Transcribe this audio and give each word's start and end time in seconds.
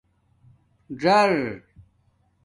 ژر 0.99 1.33